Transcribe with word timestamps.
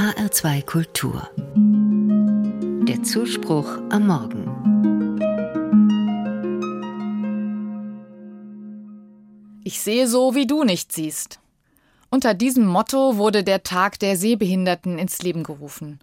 HR2 0.00 0.64
Kultur. 0.64 1.28
Der 2.88 3.02
Zuspruch 3.02 3.68
am 3.90 4.06
Morgen. 4.06 4.46
Ich 9.62 9.82
sehe 9.82 10.08
so, 10.08 10.34
wie 10.34 10.46
du 10.46 10.64
nicht 10.64 10.90
siehst. 10.90 11.38
Unter 12.08 12.32
diesem 12.32 12.64
Motto 12.64 13.18
wurde 13.18 13.44
der 13.44 13.62
Tag 13.62 13.98
der 13.98 14.16
Sehbehinderten 14.16 14.98
ins 14.98 15.20
Leben 15.20 15.42
gerufen. 15.42 16.00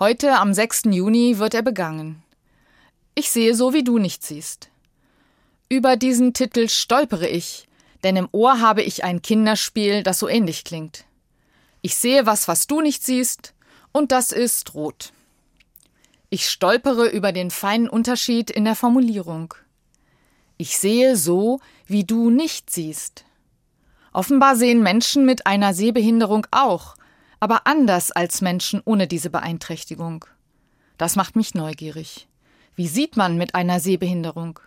Heute, 0.00 0.40
am 0.40 0.52
6. 0.52 0.86
Juni, 0.86 1.38
wird 1.38 1.54
er 1.54 1.62
begangen. 1.62 2.24
Ich 3.14 3.30
sehe 3.30 3.54
so, 3.54 3.72
wie 3.72 3.84
du 3.84 3.98
nicht 3.98 4.24
siehst. 4.24 4.70
Über 5.68 5.94
diesen 5.94 6.32
Titel 6.32 6.68
stolpere 6.68 7.28
ich, 7.28 7.68
denn 8.02 8.16
im 8.16 8.28
Ohr 8.32 8.60
habe 8.60 8.82
ich 8.82 9.04
ein 9.04 9.22
Kinderspiel, 9.22 10.02
das 10.02 10.18
so 10.18 10.26
ähnlich 10.26 10.64
klingt. 10.64 11.04
Ich 11.86 11.94
sehe 11.94 12.26
was, 12.26 12.48
was 12.48 12.66
du 12.66 12.80
nicht 12.80 13.04
siehst, 13.04 13.54
und 13.92 14.10
das 14.10 14.32
ist 14.32 14.74
rot. 14.74 15.12
Ich 16.30 16.48
stolpere 16.48 17.06
über 17.06 17.30
den 17.30 17.52
feinen 17.52 17.88
Unterschied 17.88 18.50
in 18.50 18.64
der 18.64 18.74
Formulierung. 18.74 19.54
Ich 20.56 20.78
sehe 20.78 21.14
so, 21.14 21.60
wie 21.86 22.02
du 22.02 22.28
nicht 22.28 22.70
siehst. 22.70 23.24
Offenbar 24.12 24.56
sehen 24.56 24.82
Menschen 24.82 25.24
mit 25.26 25.46
einer 25.46 25.74
Sehbehinderung 25.74 26.48
auch, 26.50 26.96
aber 27.38 27.68
anders 27.68 28.10
als 28.10 28.40
Menschen 28.40 28.82
ohne 28.84 29.06
diese 29.06 29.30
Beeinträchtigung. 29.30 30.24
Das 30.98 31.14
macht 31.14 31.36
mich 31.36 31.54
neugierig. 31.54 32.26
Wie 32.74 32.88
sieht 32.88 33.16
man 33.16 33.38
mit 33.38 33.54
einer 33.54 33.78
Sehbehinderung? 33.78 34.58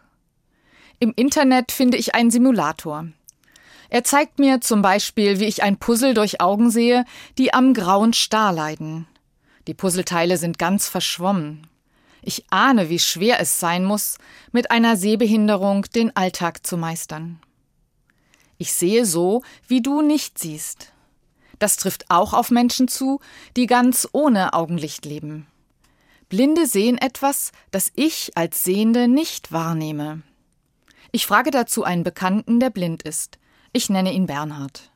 Im 1.01 1.11
Internet 1.17 1.73
finde 1.73 1.97
ich 1.97 2.15
einen 2.15 2.31
Simulator. 2.31 3.09
Er 3.89 4.03
zeigt 4.03 4.39
mir 4.39 4.61
zum 4.61 4.81
Beispiel, 4.81 5.39
wie 5.39 5.45
ich 5.45 5.63
ein 5.63 5.77
Puzzle 5.77 6.13
durch 6.13 6.41
Augen 6.41 6.69
sehe, 6.69 7.05
die 7.37 7.53
am 7.53 7.73
grauen 7.73 8.13
Star 8.13 8.53
leiden. 8.53 9.07
Die 9.67 9.73
Puzzleteile 9.73 10.37
sind 10.37 10.59
ganz 10.59 10.87
verschwommen. 10.87 11.67
Ich 12.21 12.45
ahne, 12.51 12.89
wie 12.89 12.99
schwer 12.99 13.39
es 13.39 13.59
sein 13.59 13.83
muss, 13.83 14.17
mit 14.51 14.71
einer 14.71 14.95
Sehbehinderung 14.95 15.83
den 15.95 16.15
Alltag 16.15 16.65
zu 16.65 16.77
meistern. 16.77 17.39
Ich 18.57 18.73
sehe 18.73 19.05
so, 19.05 19.41
wie 19.67 19.81
du 19.81 20.01
nicht 20.01 20.37
siehst. 20.37 20.91
Das 21.59 21.77
trifft 21.77 22.05
auch 22.09 22.33
auf 22.33 22.51
Menschen 22.51 22.87
zu, 22.87 23.19
die 23.55 23.67
ganz 23.67 24.07
ohne 24.11 24.53
Augenlicht 24.53 25.05
leben. 25.05 25.47
Blinde 26.29 26.67
sehen 26.67 26.97
etwas, 26.97 27.51
das 27.71 27.91
ich 27.95 28.31
als 28.35 28.63
Sehende 28.63 29.07
nicht 29.07 29.51
wahrnehme. 29.51 30.21
Ich 31.11 31.25
frage 31.25 31.49
dazu 31.49 31.83
einen 31.83 32.03
Bekannten, 32.03 32.59
der 32.59 32.69
blind 32.69 33.01
ist. 33.01 33.38
Ich 33.71 33.89
nenne 33.89 34.13
ihn 34.13 34.25
Bernhard. 34.25 34.89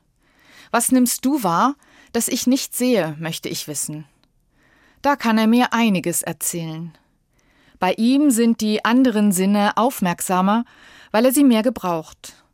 Was 0.70 0.90
nimmst 0.90 1.24
du 1.24 1.42
wahr, 1.42 1.76
das 2.12 2.28
ich 2.28 2.46
nicht 2.46 2.74
sehe, 2.76 3.16
möchte 3.18 3.48
ich 3.48 3.68
wissen. 3.68 4.06
Da 5.02 5.16
kann 5.16 5.36
er 5.36 5.46
mir 5.46 5.72
einiges 5.72 6.22
erzählen. 6.22 6.96
Bei 7.78 7.92
ihm 7.94 8.30
sind 8.30 8.60
die 8.60 8.84
anderen 8.84 9.32
Sinne 9.32 9.76
aufmerksamer, 9.76 10.64
weil 11.10 11.26
er 11.26 11.32
sie 11.32 11.44
mehr 11.44 11.62
gebraucht. 11.62 12.44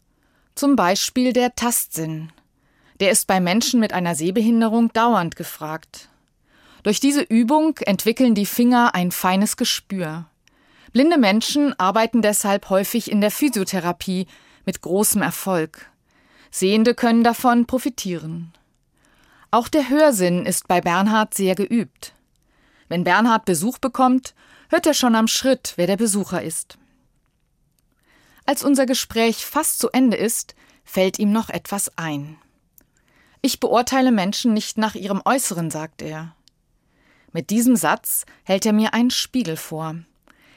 Zum 0.54 0.76
Beispiel 0.76 1.32
der 1.32 1.54
Tastsinn. 1.54 2.32
Der 2.98 3.10
ist 3.10 3.26
bei 3.26 3.40
Menschen 3.40 3.80
mit 3.80 3.92
einer 3.92 4.14
Sehbehinderung 4.14 4.92
dauernd 4.92 5.36
gefragt. 5.36 6.08
Durch 6.82 7.00
diese 7.00 7.22
Übung 7.22 7.76
entwickeln 7.78 8.34
die 8.34 8.46
Finger 8.46 8.94
ein 8.94 9.12
feines 9.12 9.56
Gespür. 9.56 10.26
Blinde 10.92 11.18
Menschen 11.18 11.78
arbeiten 11.78 12.20
deshalb 12.20 12.68
häufig 12.68 13.10
in 13.10 13.20
der 13.20 13.30
Physiotherapie 13.30 14.26
mit 14.66 14.80
großem 14.80 15.22
Erfolg. 15.22 15.90
Sehende 16.50 16.94
können 16.94 17.22
davon 17.22 17.66
profitieren. 17.66 18.52
Auch 19.52 19.68
der 19.68 19.88
Hörsinn 19.88 20.46
ist 20.46 20.68
bei 20.68 20.80
Bernhard 20.80 21.34
sehr 21.34 21.54
geübt. 21.54 22.14
Wenn 22.88 23.04
Bernhard 23.04 23.44
Besuch 23.44 23.78
bekommt, 23.78 24.34
hört 24.68 24.86
er 24.86 24.94
schon 24.94 25.14
am 25.14 25.28
Schritt, 25.28 25.74
wer 25.76 25.86
der 25.86 25.96
Besucher 25.96 26.42
ist. 26.42 26.76
Als 28.46 28.64
unser 28.64 28.86
Gespräch 28.86 29.46
fast 29.46 29.78
zu 29.78 29.90
Ende 29.90 30.16
ist, 30.16 30.56
fällt 30.84 31.20
ihm 31.20 31.30
noch 31.30 31.50
etwas 31.50 31.96
ein. 31.96 32.36
Ich 33.42 33.60
beurteile 33.60 34.10
Menschen 34.10 34.52
nicht 34.52 34.76
nach 34.76 34.96
ihrem 34.96 35.22
Äußeren, 35.24 35.70
sagt 35.70 36.02
er. 36.02 36.34
Mit 37.32 37.50
diesem 37.50 37.76
Satz 37.76 38.24
hält 38.42 38.66
er 38.66 38.72
mir 38.72 38.92
einen 38.92 39.10
Spiegel 39.10 39.56
vor. 39.56 39.94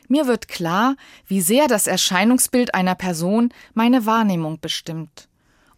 Mir 0.07 0.25
wird 0.25 0.47
klar, 0.47 0.95
wie 1.27 1.41
sehr 1.41 1.67
das 1.67 1.85
Erscheinungsbild 1.85 2.73
einer 2.73 2.95
Person 2.95 3.53
meine 3.73 4.05
Wahrnehmung 4.05 4.59
bestimmt 4.59 5.29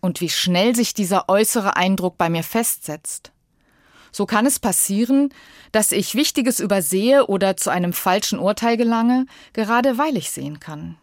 und 0.06 0.22
wie 0.22 0.30
schnell 0.30 0.76
sich 0.76 0.94
dieser 0.94 1.28
äußere 1.28 1.76
Eindruck 1.76 2.18
bei 2.18 2.30
mir 2.30 2.44
festsetzt. 2.44 3.32
So 4.12 4.26
kann 4.26 4.46
es 4.46 4.60
passieren, 4.60 5.34
dass 5.74 5.92
ich 5.92 6.16
Wichtiges 6.16 6.62
übersehe 6.62 7.28
oder 7.28 7.58
zu 7.58 7.70
einem 7.70 7.92
falschen 7.92 8.40
Urteil 8.40 8.78
gelange, 8.78 9.26
gerade 9.52 9.98
weil 9.98 10.16
ich 10.16 10.32
sehen 10.32 10.62
kann. 10.62 10.98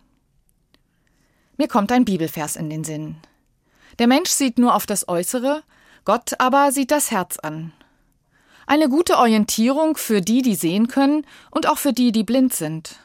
Mir 1.59 1.69
kommt 1.69 1.93
ein 1.93 2.07
Bibelvers 2.07 2.57
in 2.57 2.71
den 2.71 2.85
Sinn. 2.85 3.17
Der 3.99 4.07
Mensch 4.07 4.31
sieht 4.31 4.59
nur 4.59 4.75
auf 4.75 4.87
das 4.87 5.09
Äußere, 5.09 5.63
Gott 6.07 6.41
aber 6.41 6.73
sieht 6.73 6.91
das 6.91 7.11
Herz 7.11 7.39
an. 7.39 7.73
Eine 8.67 8.89
gute 8.89 9.19
Orientierung 9.19 9.97
für 9.97 10.23
die, 10.23 10.41
die 10.41 10.55
sehen 10.55 10.89
können 10.89 11.27
und 11.51 11.69
auch 11.69 11.79
für 11.79 11.93
die, 11.93 12.13
die 12.13 12.25
blind 12.25 12.55
sind. 12.55 12.97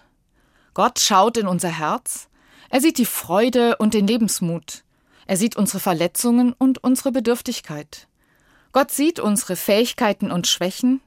Gott 0.74 1.00
schaut 1.00 1.36
in 1.36 1.48
unser 1.48 1.70
Herz, 1.70 2.30
er 2.70 2.80
sieht 2.80 2.98
die 2.98 3.06
Freude 3.06 3.76
und 3.78 3.94
den 3.94 4.08
Lebensmut, 4.08 4.84
er 5.28 5.36
sieht 5.36 5.58
unsere 5.58 5.82
Verletzungen 5.82 6.54
und 6.54 6.82
unsere 6.84 7.12
Bedürftigkeit. 7.12 8.08
Gott 8.72 8.92
sieht 8.92 9.20
unsere 9.20 9.58
Fähigkeiten 9.58 10.32
und 10.32 10.48
Schwächen. 10.48 11.02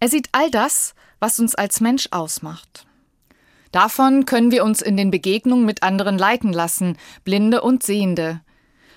Er 0.00 0.08
sieht 0.08 0.28
all 0.32 0.50
das, 0.50 0.94
was 1.20 1.38
uns 1.38 1.54
als 1.54 1.80
Mensch 1.80 2.08
ausmacht. 2.10 2.86
Davon 3.70 4.26
können 4.26 4.50
wir 4.50 4.64
uns 4.64 4.82
in 4.82 4.96
den 4.96 5.12
Begegnungen 5.12 5.64
mit 5.64 5.84
anderen 5.84 6.18
leiten 6.18 6.52
lassen, 6.52 6.96
Blinde 7.22 7.62
und 7.62 7.82
Sehende. 7.84 8.40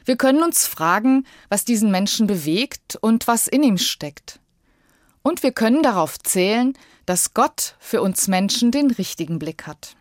Wir 0.06 0.17
können 0.17 0.41
uns 0.41 0.66
fragen, 0.66 1.25
was 1.50 1.63
diesen 1.63 1.91
Menschen 1.91 2.25
bewegt 2.25 2.97
und 3.00 3.28
was 3.28 3.47
in 3.47 3.62
ihm 3.62 3.78
steckt. 3.78 4.40
Und 5.22 5.44
wir 5.44 5.51
können 5.51 5.84
darauf 5.84 6.17
zählen, 6.17 6.73
dass 7.06 7.35
Gott 7.35 7.75
für 7.79 8.01
uns 8.01 8.28
Menschen 8.28 8.72
den 8.72 8.90
richtigen 8.90 9.38
Blick 9.38 9.67
hat. 9.67 9.97